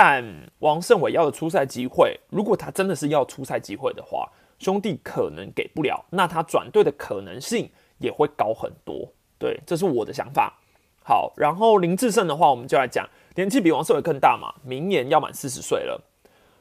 [0.00, 0.24] 但
[0.60, 4.30] 王胜伟要的出赛机会，如果他真的是要出赛机会的话，
[4.60, 9.12] 兄弟可能给不了，那他转队的可能性也会高很多。
[9.40, 10.56] 对，这是我的想法。
[11.02, 16.00] 好，然后林志胜的话，我们就来讲，年纪比王胜伟更大嘛，明年要满四十岁了。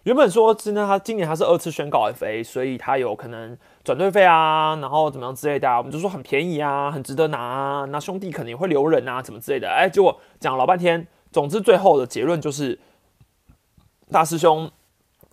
[0.02, 7.86] 原本说，真的，他今年他是二次宣告 FA，所以他有可能转队费啊，然后怎么样之类的，我们就说很便宜啊，很值得拿啊。
[7.86, 9.70] 那兄弟肯定会留人啊，怎么之类的。
[9.70, 12.80] 哎，结果讲了老半天，总之最后的结论就是，
[14.12, 14.70] 大师兄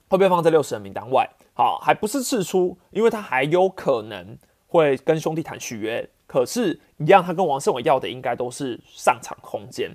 [0.08, 1.28] 会被放在六十人名单外。
[1.54, 6.08] 好，还不是次出，因为他还有可能会跟兄弟谈续约。
[6.26, 9.90] 可是，一样，他跟王胜伟要的应该都是上场空间。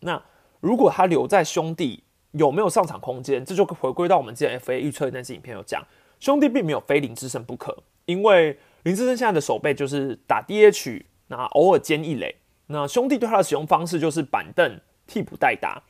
[0.00, 0.20] 那
[0.60, 3.44] 如果他留在兄弟，有没有上场空间？
[3.44, 5.82] 这就回归到我们之前 FA 预测那支影片有讲，
[6.18, 12.34] 兄弟并没有非林志胜不可，因为林志胜现在的手背就是打 DH，那偶尔兼一垒。
[12.66, 15.82] 那兄弟对他的使用方式就是板凳替补代打。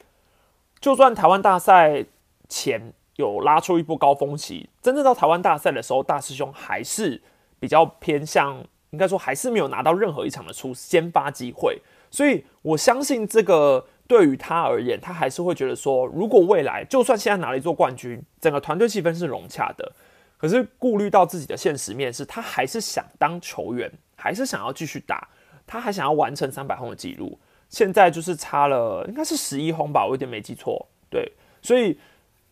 [0.78, 2.04] 就算台湾大赛
[2.48, 7.22] 前有拉出一波高峰期，真正到台湾大赛的时候，大师兄还是
[7.58, 11.80] 比较偏向，应该说还是没有拿到任何一场的出先发机会。
[12.10, 13.86] 所以我相信这个。
[14.08, 19.92] 对于他而言，他还是会觉得说，如果未来就算现在拿了一座冠军，整个团队气氛是融洽的，
[20.38, 25.26] 可是顾虑到自己的现实面，是他还是想当球员，还是想要继续打，
[25.66, 27.36] 他还想要完成三百轰的记录。
[27.68, 30.86] 现在就是差了，应该是十一轰吧，我有点没记错。
[31.10, 31.98] 对，所以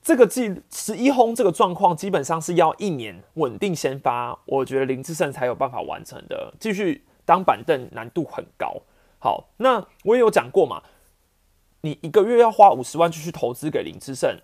[0.05, 6.53] 这个记十一轰这个状况，基本上是要一年稳定先发，我觉得林志胜才有办法完成的。
[6.61, 8.77] 继续当板凳难度很高。
[9.19, 10.83] 好，那我也有讲过嘛。
[11.81, 14.39] 你一个月要花五十万继续投资给林志胜，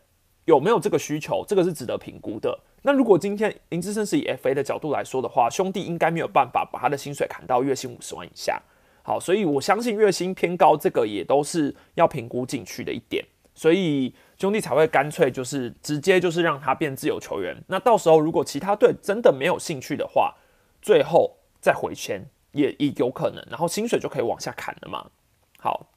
[0.47, 1.45] 有没有这个需求？
[1.47, 2.59] 这个是值得评估的。
[2.81, 8.59] 那如果今天林志胜是以 FA 的角度来说的话，兄弟应该没有办法把他的薪水砍到月薪五十万以下。
[9.03, 13.23] 好，所以我相信月薪偏高，这个也都是要评估进去的一点。
[13.55, 17.57] 所以兄弟才会干脆就是直接就是让他变自由球员。
[17.69, 20.35] 那到时候如果其他队真的没有兴趣的话，
[20.81, 25.11] 最后再回签也也有可能，然后薪水就可以往下砍了嘛。
[25.59, 25.91] 好，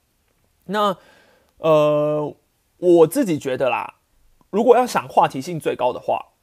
[0.65, 0.97] 那。
[1.57, 2.35] 呃，
[2.77, 4.01] 我自己觉得啦，
[4.49, 6.33] 如果要想话题性最高的话，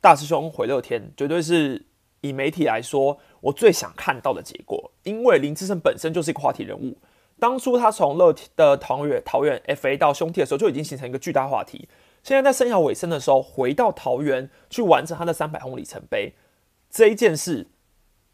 [0.00, 1.84] 大师兄回乐天绝对是
[2.22, 6.96] 以媒体来说我最想看到的结果，因为林志胜本身就是一个话题人物。
[7.42, 11.88] 当初他从乐天的桃园桃园 FA 到兄弟的时候，就已经形成一个巨大话题。
[12.22, 16.34] 现在在生涯尾声的时候，回到桃园去完成他的三百公里程碑，
[16.88, 17.66] 这一件事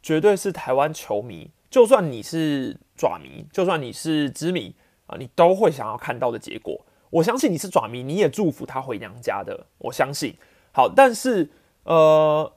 [0.03, 4.75] 绝对是台湾球迷，就算你是爪迷，就算你是知迷。
[5.07, 6.79] 啊，你都会想要看到的结果。
[7.09, 9.65] 我相信你是爪迷，你也祝福他回娘家的。
[9.79, 10.35] 我相信。
[10.71, 11.49] 好，但是
[11.85, 12.53] 呃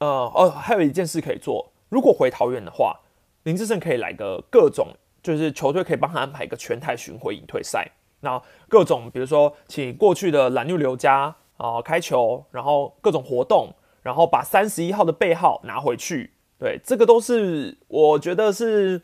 [0.00, 1.72] 呃哦，还有一件事可以做。
[1.88, 3.00] 如果回桃园的话，
[3.44, 4.88] 林志胜可以来个各种，
[5.36, 7.86] 就是球队可以帮他安排一个全台巡回引退赛。
[8.20, 16.30] 那各种，比如说请过去的蓝六刘家啊开球，然后各种活动，然后把三十一号的背号拿回去。
[16.58, 19.00] 对，这个都是我觉得是。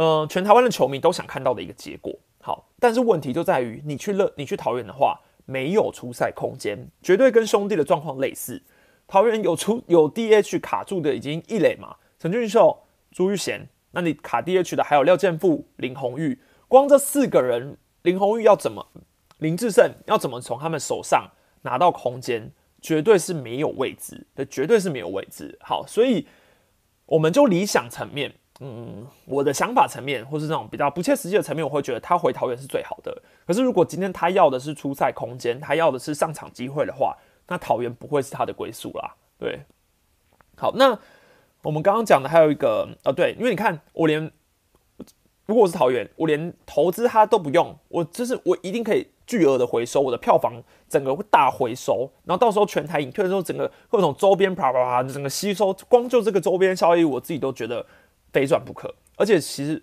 [0.00, 2.14] 嗯，全台湾的球迷都想看到的一个结果。
[2.40, 8.62] 好，但是问题就在于，你去乐，你去桃园的话，没有出赛空间，绝对跟兄弟的状况类似。
[9.08, 12.78] 桃园有出有 DH 卡住的已经一垒嘛，陈俊秀、
[13.10, 18.86] 朱玉贤，那你卡 DH 的还有廖健富、林红玉，光这四个人，林红玉要怎么，
[19.38, 21.30] 林志胜要怎么从他们手上
[21.62, 25.58] 拿到空间，绝对是没有位置，对，绝对是没有位置。
[25.60, 26.26] 好，所以
[27.06, 33.22] 我们就理想层面，嗯，我的想法层面，或是那种比较不切实际的层面，我会觉得他回桃园是最好的。
[33.46, 39.14] 可是如果今天他要的是出赛空间，他要的是上场机会的话，那桃园不会是他的归宿啦。
[39.38, 39.60] 对，
[40.56, 40.98] 好，那
[41.62, 44.30] 我们刚刚讲的还有一个，呃，对，因为你看我连。
[45.46, 57.86] 如果我是桃园，我连投资它都不用，我就是我一定可以巨额的回收我的票房，整个大回收，然后到时候全台影退的时候，整个各种周边啪啪啪，整个吸收，光就这个周边效益，我自己都觉得
[58.30, 58.94] 非赚不可。
[59.16, 59.82] 而且其实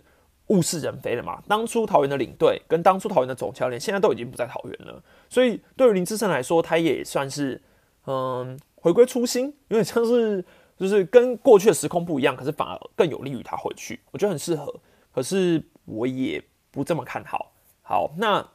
[0.49, 7.59] 物是人非了嘛，当初桃园的领队跟当初桃园的总教练，现在都已经不在桃园了，所以对于林志胜来说，他也算是
[8.05, 10.45] 嗯回归初心，有点像是
[10.77, 14.73] 就是跟过去的时空不一样，可是反而更有利于他回去，我觉得很适合。
[15.13, 17.51] 可是我也不这么看好。
[17.81, 18.45] 好，那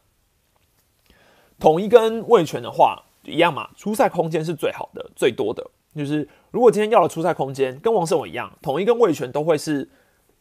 [1.59, 5.70] 统一跟魏权的话一样嘛，出赛空间是最好的、最多的。
[5.96, 9.88] 就是如果今天要了出赛空间跟王胜伟一样，统一跟魏权都会是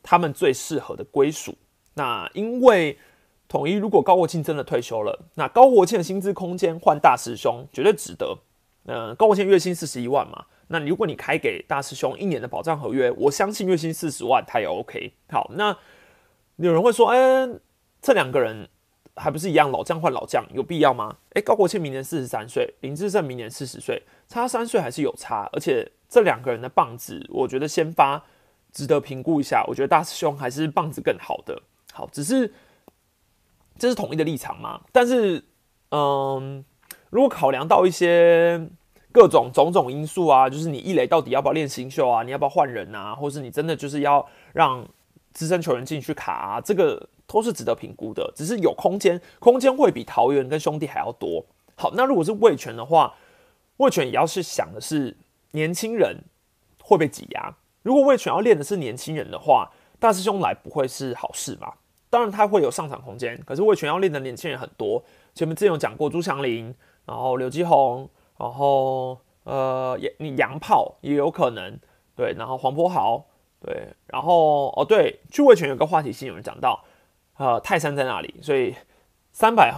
[0.04, 1.56] 他们最适合的归属。
[1.96, 2.98] 那因为
[3.48, 8.38] 统一如果高国庆真的退休了，那高国庆的薪资空间换大师兄绝对值得。
[8.86, 15.14] 嗯，高国庆月薪四十一万嘛，那如果你开给大师兄一年的保障合约，我相信月薪四十万他也 OK。
[15.30, 15.78] 好，那。
[16.62, 17.48] 有人会说：“哎，
[18.02, 18.68] 这两个人
[19.16, 25.50] 还不是一样老将换老将，有必要吗？”哎，高国庆明年四十三岁，林志胜明年四十岁，差三岁还是有差。
[25.54, 28.22] 而且这两个人的棒子，我觉得先发
[28.74, 29.64] 值得评估一下。
[29.70, 31.62] 我觉得大师兄还是棒子更好的。
[31.94, 32.54] 好，只是
[33.78, 34.82] 这是统一的立场嘛？
[34.92, 35.42] 但是，
[35.92, 36.66] 嗯，
[37.10, 38.68] 如果考量到一些
[39.20, 42.24] 各种种种因素啊，就是你一垒到底要不要练新秀啊？
[42.24, 43.14] 你要不要换人啊？
[43.14, 44.88] 或是你真的就是要让？
[45.32, 48.34] 资深球员进去卡啊，这个都是值得评估的。
[48.36, 51.46] 只是有空间，空间会比桃园跟兄弟还要多。
[51.76, 53.14] 好，那如果是魏权的话，
[53.78, 55.16] 魏权也要是想的是
[55.52, 56.18] 年轻人
[56.82, 57.56] 会被挤压。
[57.84, 61.74] 如果魏权要练的是年轻人的话，大师兄来不会是好事嘛？
[62.10, 65.02] 当然他会有上场空间，可是魏权要练的年轻人很多。
[65.36, 66.74] 前面之前有讲过朱祥林，
[67.06, 71.78] 然后刘基宏，然后呃，你洋炮也有可能
[72.16, 73.28] 对，然后黄波豪。
[73.62, 76.82] 对，然后哦，对，去味权有个话题性，有人讲到，
[77.36, 78.74] 呃，泰山在那里，所以
[79.34, 79.76] 三百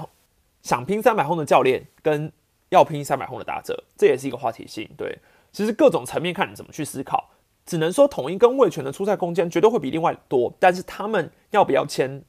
[0.62, 2.32] 想拼三百轰的教练跟
[2.70, 4.88] 要拼三百轰的打者，这也是一个话题性。
[4.96, 5.18] 对，
[5.52, 7.32] 其实各种层面看你怎么去思考，
[7.66, 12.24] 只能说统一跟味权的出赛空间绝对会比另外多，但是他们要不要签，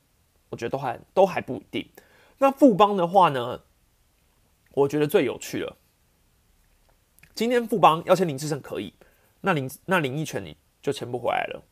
[0.48, 1.86] 我觉得都还都还不一定。
[2.38, 3.60] 那富邦的话呢，
[4.72, 5.76] 我觉得最有趣了。
[7.34, 8.94] 今天富邦要签林志胜可以，
[9.40, 10.56] 那林那林奕泉你？
[10.82, 11.62] 就签不回来了。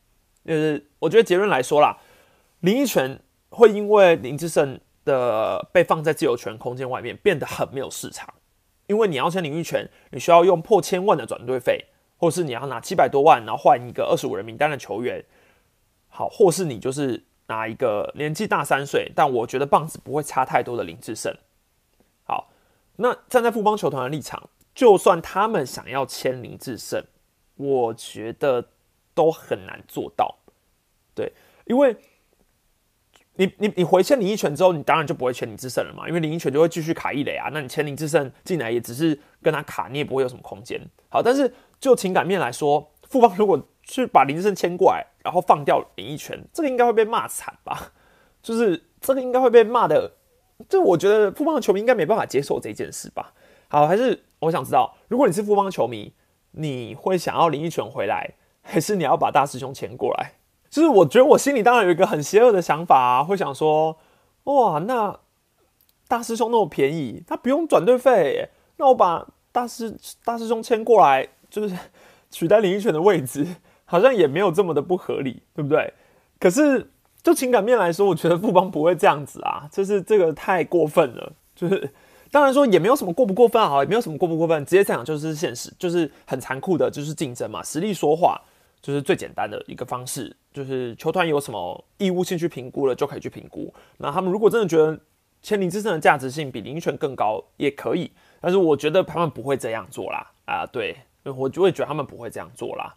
[0.44, 1.98] 呃，我觉得结论来说啦，
[2.60, 8.32] 林奕泉会因为林志胜的被放在自由权空间外面，变得很没有市场。
[8.86, 15.24] 因为你要签林奕泉，你需要用破千万的转队费，或是你要拿七百多万，然后换一个二十五人名单的球员。
[16.08, 21.36] 好，或是你就是拿一个年纪大三岁，但我觉得棒子不会差太多的林志胜。
[22.24, 22.50] 好，
[22.96, 24.48] 那站在富邦球团的立场，
[24.80, 27.04] 就算他们想要签林志胜，
[27.56, 28.70] 我觉得。
[29.12, 30.38] 都很难做到，
[31.14, 31.30] 对，
[31.66, 31.94] 因为
[33.34, 40.80] 你你你回签林一拳之后，你当然就不会签林志胜了嘛，因为林一拳就会继续卡一垒啊，那你签林志胜进来也只是跟他卡，你也不会有什么空间。
[41.10, 47.92] 好，但是就情感面来说，富邦如果去把林志胜签过来，然后放掉林一拳，这个应该会被骂惨吧？
[48.40, 50.12] 就是这个应该会被骂的，
[50.68, 53.34] 就我觉得富邦的球迷应该没办法接受这件事吧？
[53.70, 56.12] 好，还是我想知道，如果你是富邦球迷，
[56.50, 58.34] 你会想要林奕泉回来？
[58.62, 60.32] 还是你要把大师兄牵过来？
[60.68, 63.96] 就是我觉得我心里当然有一个很邪恶的想法啊，会想说：
[64.44, 65.20] 哇，那
[66.08, 71.76] 大师兄那么便宜，他不用转队费，那我把大师大师兄牵过来，就是
[72.28, 73.46] 取代林奕泉的位置，
[73.84, 75.94] 好像也没有这么的不合理，对不对？
[76.40, 76.90] 可是
[77.22, 81.32] 就情感面来说，我觉得富邦不会这样子啊，就是这个太过分了。
[81.54, 81.92] 就是
[82.30, 88.40] 当然说也没有什么过不过分啊，也没有什么过不过分，直接讲就是现实，就是很残酷的，就是竞争嘛，实力说话。
[88.82, 93.70] 就是最简单的一个方式，就是球团有什么义务性去评估了，就可以去评估。
[93.98, 94.98] 那他们如果真的觉得
[95.42, 98.10] 千里之胜的价值性比林权更高，也可以。
[98.40, 100.32] 但是我觉得他们不会这样做啦。
[100.46, 102.94] 啊，对，我就会觉得他们不会这样做啦。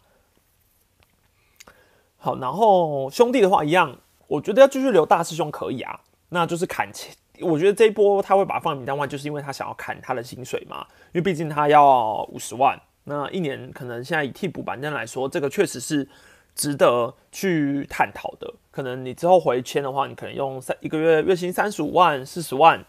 [2.16, 3.94] 好，然后兄弟的话一样，
[4.26, 6.00] 我觉得要继续留大师兄可以啊。
[6.30, 12.80] 那就是砍钱，我觉得这一波他会把放名单外，就是因为他想要砍他的薪水嘛，因为毕竟他要五十万。
[13.04, 16.08] 那一年可能现在以替补板凳来说，这个确实是
[16.54, 18.54] 值得去探讨的。
[18.70, 22.82] 可能你之后回签的话，你可能用三一个月月薪三十五万、四十万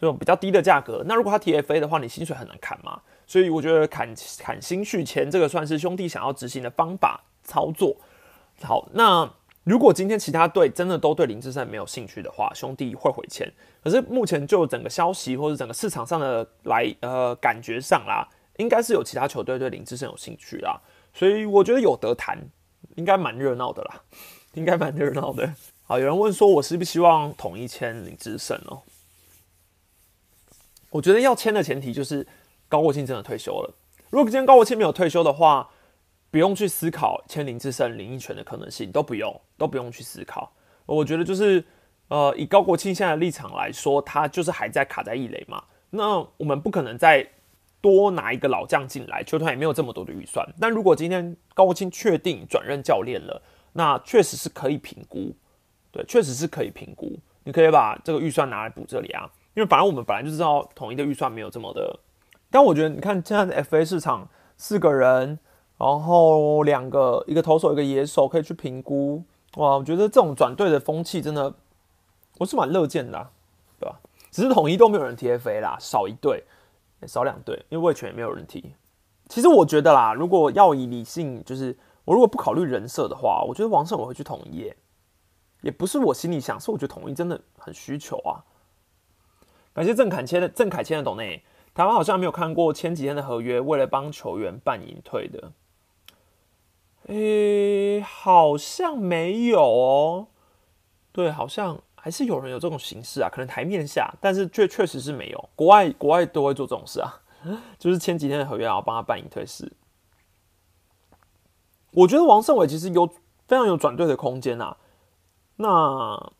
[0.00, 1.02] 这种比较低的价格。
[1.06, 3.00] 那如果他 TFA 的话，你薪水很难砍嘛。
[3.26, 7.96] 所以我觉得砍 砍薪续签这个算是兄弟想要执行的方法操作。
[8.62, 9.28] 好，那
[9.66, 13.52] 如果今天其他队真的都对林志胜没有兴趣的话，兄弟会回签。
[13.82, 20.80] 可是目前就整个消息或者整个市场上的来呃感觉上啦，应该是有其他球队对林志胜有兴趣啦。
[21.12, 22.38] 所以我觉得有得谈，
[22.94, 24.02] 应该蛮热闹的啦，
[24.54, 25.52] 应该蛮热闹的。
[25.82, 28.82] 好，有人问说我是不是希望统一签林志胜哦？
[30.90, 32.26] 我觉得要签的前提就是。
[32.68, 33.72] 高国庆真的退休了。
[34.10, 35.70] 如果今天高国庆没有退休的话，
[36.36, 40.52] 不用去思考签林志胜、林奕泉的可能性，都不用，都不用去思考。
[40.84, 41.64] 我觉得就是，
[42.08, 45.64] 呃，以高国庆现在的立场来说，他就是还在卡在一垒嘛。
[45.88, 47.26] 那我们不可能再
[47.80, 50.46] 多拿一个老将进来，球团也没有这么多的预算。
[50.60, 53.40] 但如果今天高国庆确定转任教练了，
[53.72, 55.34] 那确实是可以评估，
[55.90, 57.18] 对，确实是可以评估。
[57.44, 61.98] 你可以把这个预算拿来补这里啊，因为反正我们本来就知道统一的预算没有这么的。
[62.50, 65.38] 但我觉得，你看现在的 FA 市场，四个人，
[65.78, 69.22] 然后两个，一个投手，一个野手，可以去评估。
[69.56, 71.52] 哇，我觉得这种转队的风气真的，
[72.38, 73.30] 我是蛮乐见的，
[73.78, 74.00] 对吧？
[74.30, 76.44] 只是统一都没有人踢 FA 啦，少一队，
[77.06, 78.72] 少两队，因为魏权也没有人踢。
[79.28, 84.72] 其实我觉得啦，如果要以理性，就是我如果不考虑人设的话，我觉得王胜我会去统一，
[85.60, 88.44] 也不是我心里想，是我觉得统一真的很需求啊。
[89.74, 91.42] 感谢郑凯谦的郑凯谦的董内。
[91.74, 95.52] 台湾好像没有看过前几天的合约，为了帮球员办隐退的，
[97.06, 100.28] 诶，好像没有哦。
[101.12, 105.48] 对，好像还是有人有这种形式啊，可能台面下，但是确确实是没有。
[105.54, 107.22] 国外国外都会做这种事啊，
[107.78, 109.72] 就是前几天的合约，然后帮他办隐退式。
[111.92, 113.06] 我觉得王胜伟其实有
[113.46, 114.76] 非常有转队的空间啊。
[115.56, 116.32] 那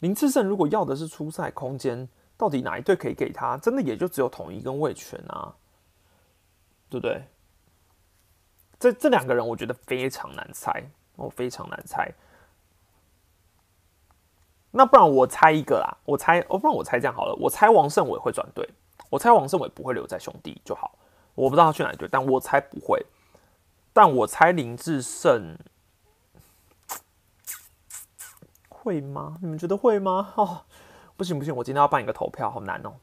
[0.00, 2.08] 林志胜如果要的是出赛空间。
[2.34, 3.56] 到底哪一队可以给他？
[3.58, 5.54] 真的也就只有统一跟魏权啊，
[6.90, 7.22] 对不对？
[8.82, 12.12] 这这两个人我觉得非常难猜，哦，非常难猜。
[14.72, 18.68] 那不然我猜一个啦，我猜哦，不然我猜这样好了，我猜王胜伟会转队，
[19.08, 20.98] 我猜王胜伟不会留在兄弟就好。
[21.36, 23.06] 我不知道他去哪队，但我猜不会。
[23.92, 25.56] 但我猜林志胜
[28.68, 29.38] 会吗？
[29.42, 30.32] 你们觉得会吗？
[30.34, 30.62] 哦。
[31.16, 32.94] 不行不行，我今天要办一个投票，好难哦。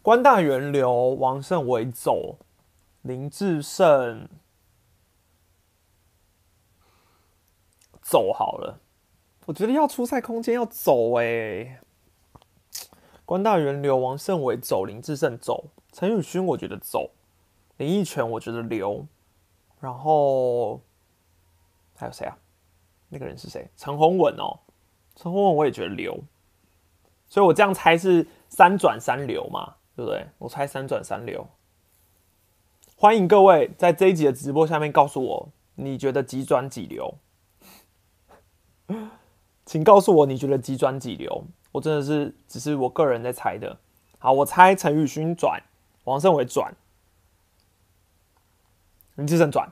[0.00, 2.38] 关大元留，王胜伟走，
[3.02, 4.28] 林志胜
[8.04, 8.78] 走好了。
[9.46, 11.80] 我觉得要出赛空间要走哎。
[13.24, 17.10] 关大元留，王胜伟走，林志胜走，陈宇勋我觉得走，
[17.78, 19.06] 林奕泉我觉得留，
[19.80, 20.82] 然后
[21.96, 22.36] 还有谁啊？
[23.08, 23.66] 那个人是谁？
[23.76, 24.60] 陈宏文哦，
[25.16, 26.22] 陈宏文我也觉得留。
[27.28, 30.26] 所以我这样猜是三转三流嘛，对不对？
[30.36, 31.48] 我猜三转三流。
[32.96, 37.16] 欢迎各位在这一集的直播下面告诉我，你觉得几转几流？
[39.64, 41.44] 请告诉我你觉得几转几流？
[41.72, 43.76] 我真的是只是我个人在猜的。
[44.18, 45.62] 好，我猜陈宇勋转，
[46.04, 46.74] 王胜伟转，
[49.16, 49.70] 林志胜转，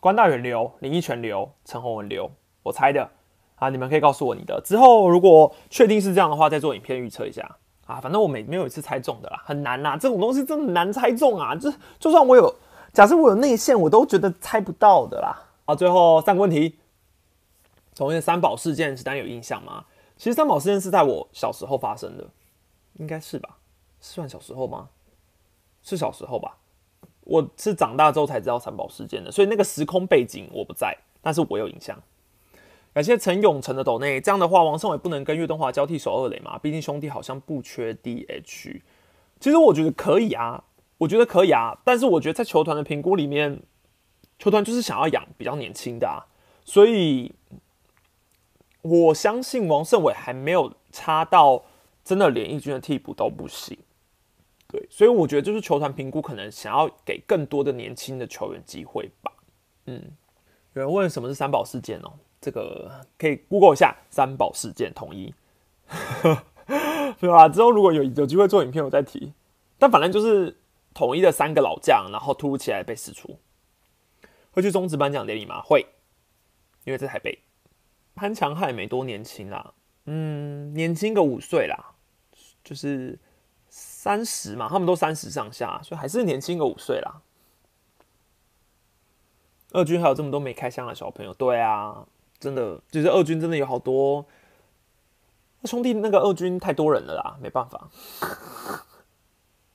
[0.00, 2.30] 关大远流，林奕泉流，陈宏文流，
[2.62, 3.10] 我猜的。
[3.56, 3.68] 啊！
[3.68, 7.48] 你们可以告诉我你的之后，如果确定是这样的话，再做影片预测一下
[7.86, 8.00] 啊。
[8.00, 11.54] 反正我每没有一次猜中的啦，很难呐，这种东西真的难猜中啊。
[11.54, 12.52] 就就算我有，
[12.92, 15.40] 假设我有内线，我都觉得猜不到的啦。
[15.64, 16.76] 好，最后三个问题，
[17.94, 19.84] 从那三宝事件，是大家有印象吗？
[20.16, 22.26] 其实三宝事件是在我小时候发生的，
[22.94, 23.58] 应该是吧？
[24.00, 24.88] 是算小时候吗？
[25.82, 26.58] 是小时候吧？
[27.24, 32.00] 我是长大之后才知道三宝事件的，所以那个时空背景我不在，但是我有印象。
[32.92, 36.58] 感谢陈永成的抖内，这样的话，王胜伟不能跟岳东华交替守二垒吗？
[36.58, 38.80] 毕竟兄弟好像不缺 DH。
[39.40, 40.64] 其实我觉得可以啊，
[40.98, 41.78] 我觉得可以啊。
[41.84, 43.62] 但是我觉得在球团的评估里面，
[44.38, 46.26] 球团就是想要养比较年轻的啊，
[46.64, 47.32] 所以
[48.82, 51.64] 我相信王胜伟还没有差到
[52.04, 53.78] 真的连义军的替补都不行。
[54.68, 59.32] 对，所以我觉得就是球团评估可能想要给更多的年轻的球员机会吧。
[59.86, 60.02] 嗯，
[60.74, 62.12] 有人问什么是三宝事件哦？
[62.40, 65.32] 这个可以 Google 一下三宝事件统一，
[67.20, 67.48] 对吧？
[67.48, 69.32] 之后如果有有机会做影片，我再提。
[69.78, 70.56] 但反正就是
[70.94, 73.38] 统一的三个老将，然后突如其来被释出。
[74.50, 75.60] 会去中职颁奖典礼吗？
[75.62, 75.86] 会，
[76.84, 77.38] 因为在台北。
[78.14, 79.72] 潘强汉没多年轻啦，
[80.04, 81.94] 嗯，年轻个五岁啦，
[82.62, 83.18] 就是
[83.68, 87.22] 三十嘛，他们都三十上下，所以还是年轻个五岁啦。
[89.72, 92.06] 二军还有这么多没开箱的小朋友，对啊，
[92.38, 94.26] 真的就是二军真的有好多
[95.64, 97.88] 兄弟，那个二军太多人了啦，没办法。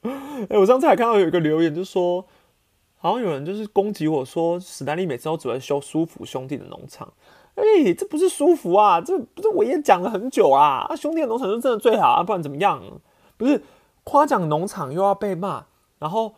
[0.49, 2.27] 哎，我上次还看到有一个留言，就说
[2.97, 7.11] 好像有人就是攻击我说史丹利每次都只会修舒服兄弟的农场，
[7.57, 12.81] 哎，这不是舒服啊，这不是我也讲了很久啊，啊兄弟的农场是真的最好啊，不然怎么样？
[13.35, 13.61] 不是
[14.05, 15.65] 夸奖农场又要被骂，
[15.99, 16.33] 然后。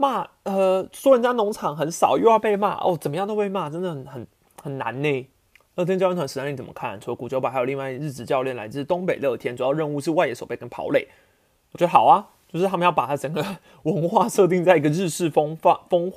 [0.00, 4.26] 骂呃说人家农场很少又要被骂哦怎么样都被骂真的很很
[4.62, 5.28] 很难呢。
[5.74, 7.00] 乐天教练团实战你怎么看？
[7.00, 11.08] 除了古九百还有另外日职教练来自东北乐天，主要任务是外野手背跟跑垒。
[11.72, 13.44] 我觉得好啊，就是他们要把它整个
[13.82, 16.12] 文化设定在一个日式风范风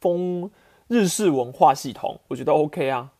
[0.00, 0.48] 风
[0.86, 3.10] 日式文化系统，我觉得 OK 啊。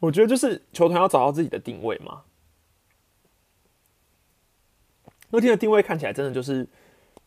[0.00, 2.22] 我觉得就是球团要找到自己的定位嘛。
[5.30, 6.68] 乐天的定位看起来真的就是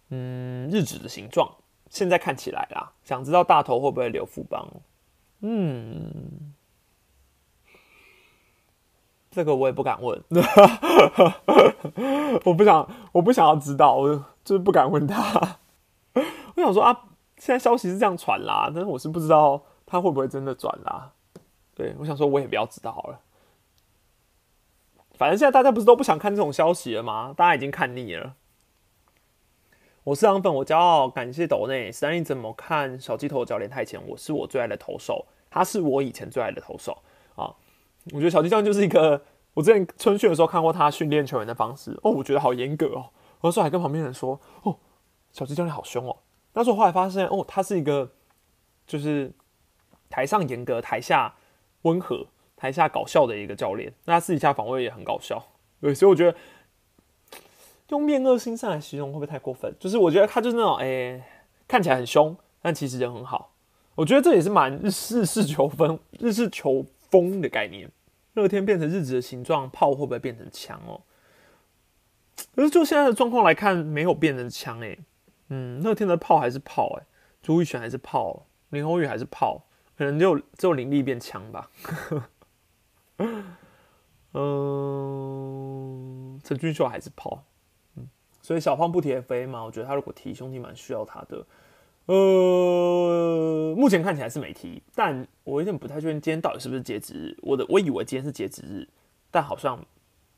[0.10, 1.58] 嗯日职的形状。
[1.90, 4.66] 现在看起来啦，想知道大头会不会留副邦？
[5.42, 6.54] 嗯，
[9.30, 10.24] 这个我也不敢问，
[12.46, 15.60] 我不想，我不想要知道，我就是不敢问他。
[16.56, 21.12] 我想说啊，现在消息是这样传啦，但是我是不知道他会不会真的转啦。
[21.76, 23.20] 对，我想说我也不要知道好了。
[25.14, 27.34] 反正现在大家不是都不想看这种消息了吗？
[27.38, 28.36] 大家已经看腻了。
[30.04, 31.92] 我是杨粉，我骄傲，感谢斗内。
[31.92, 34.02] 三林怎么看小鸡头教练太前？
[34.08, 37.04] 我是我最爱的投手，他是我以前最爱的投手
[37.36, 37.54] 啊。
[38.12, 43.12] 我觉得小鸡教练就是一个，我之前春训的时候看过他训练球员的方式哦，我觉得好严格哦。
[43.42, 44.76] 我那时候还跟旁边人说哦，
[45.32, 46.18] 小鸡教练好凶哦。
[46.52, 48.12] 但是我后来发现哦，他是一个
[48.88, 49.32] 就是
[50.10, 51.36] 台上严格，台下
[51.84, 53.94] 温和，台下搞笑的一个教练。
[54.06, 55.44] 那他私底下访问也很搞笑，
[55.80, 56.38] 对，所以我觉得。
[57.90, 59.76] 用面恶心善来形容会不会太过分？
[59.78, 61.22] 就是我觉得他就是那种，哎，
[61.68, 63.54] 看起来很凶，但其实人很好。
[63.96, 67.92] 我觉得这也是蛮日式球风、日式球风的概念。
[68.36, 71.02] 乐天变成日子的形状，炮会不会变成枪哦？
[72.56, 74.98] 可是就现在的状况来看，没有变成枪哎。
[75.50, 77.04] 嗯，乐天的炮还是炮哎，
[77.44, 79.66] 朱玉璇还是炮，林宏宇还是炮，
[80.02, 81.70] 可能就只有林立变强吧。
[84.34, 87.44] 嗯， 陈俊秀还是跑。
[87.96, 88.10] 嗯。
[88.42, 89.64] 所以小胖不提 FA 嘛？
[89.64, 91.46] 我觉得他如果提，兄弟蛮需要他的。
[92.08, 97.38] 呃，目前看起来是没提，但我有点不太确定今天到底是不是截止日。
[97.44, 98.88] 我的我以为今天是截止日，
[99.30, 99.86] 但好像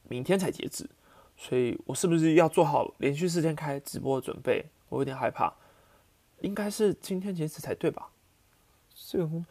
[0.09, 0.89] 明天才截止，
[1.37, 4.65] 所以我是不是要做好连续四天开直播的准备？
[4.89, 5.53] 我有点害怕，
[6.41, 8.09] 应该是今天截止才对吧？
[9.13, 9.45] 这个工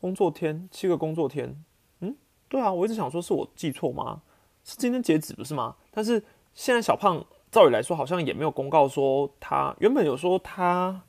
[0.00, 1.64] 工作天七个工作天，
[2.00, 2.16] 嗯，
[2.48, 4.22] 对啊，我一直想说是我记错吗？
[4.64, 5.76] 是今天截止不是吗？
[5.92, 6.20] 但是
[6.52, 7.24] 现在小胖。
[7.52, 11.00] 照理来说，好像也没有公告说他原本有说他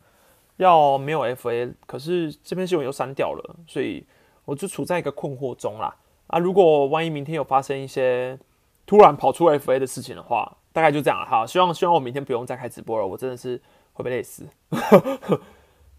[0.58, 4.06] 要没有 FA，可是这篇新闻又删掉了，所以
[4.44, 5.96] 我就处在一个困惑中啦。
[6.28, 8.38] 啊，如果万一明天有发生一些
[8.86, 11.48] 突然跑出 FA 的事情的话，大概就这样了哈。
[11.48, 13.60] 希望希望我明天不用再开直播了，我真的是
[13.94, 14.48] 会被累死。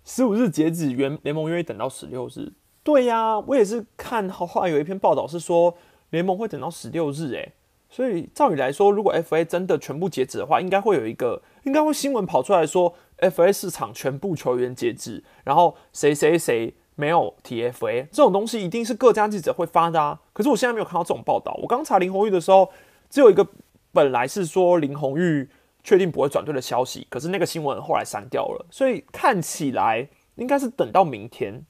[0.06, 2.52] 十五日截止，原联盟愿意等到十六日。
[2.84, 5.76] 对呀，我也是看后来有一篇报道是说
[6.10, 7.52] 联盟会等到十六日，诶。
[7.90, 20.20] 所以照理来说，如果 FA 真的全部截止的话，应该会有一个，应该会新闻跑出来说，FA 市场全部球员截止，然后谁谁谁没有 TFA，这种东西一定是各家记者会发的啊。
[20.32, 21.58] 可是我现在没有看到这种报道。
[21.62, 22.70] 我刚查林红玉的时候，
[23.10, 23.44] 只有一个
[23.92, 25.48] 本来是说林红玉
[25.86, 31.64] 确定不会转队的消息，可是那个新闻后来删掉了，所以看起来应该是等到明天。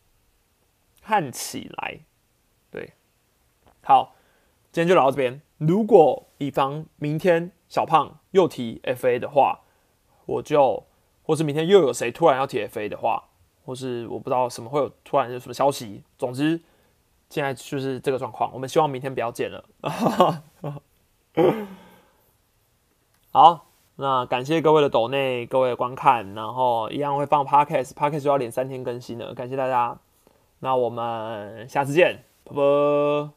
[1.02, 2.00] 看起来，
[2.68, 2.94] 对，
[3.84, 4.16] 好，
[4.72, 5.40] 今天就聊到这边。
[5.58, 9.60] 如果以防明天小胖又提 FA 的话，
[10.24, 10.84] 我就，
[11.22, 13.28] 或是明天又有谁突然要提 FA 的话，
[13.64, 16.60] 或是我不知道什么会有突然有什么消息，总之
[17.30, 18.52] 现在就是这个状况。
[18.52, 19.64] 我们希望明天不要见了。
[23.30, 29.98] 好，那感谢各位的抖内，各位的观看，然后一样会放 Podcast，Podcast 要连三天更新的，感谢大家。
[30.60, 33.35] 那我们下次见，拜拜。